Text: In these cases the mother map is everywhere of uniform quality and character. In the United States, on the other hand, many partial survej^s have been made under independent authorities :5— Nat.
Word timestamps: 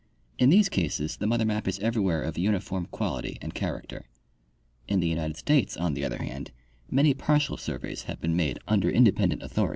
In 0.39 0.49
these 0.49 0.67
cases 0.67 1.17
the 1.17 1.27
mother 1.27 1.45
map 1.45 1.67
is 1.67 1.77
everywhere 1.77 2.23
of 2.23 2.35
uniform 2.35 2.87
quality 2.89 3.37
and 3.39 3.53
character. 3.53 4.07
In 4.87 4.99
the 4.99 5.07
United 5.07 5.37
States, 5.37 5.77
on 5.77 5.93
the 5.93 6.03
other 6.03 6.17
hand, 6.23 6.49
many 6.89 7.13
partial 7.13 7.55
survej^s 7.55 8.05
have 8.05 8.19
been 8.19 8.35
made 8.35 8.57
under 8.67 8.89
independent 8.89 9.43
authorities 9.43 9.67
:5— 9.67 9.69
Nat. 9.69 9.69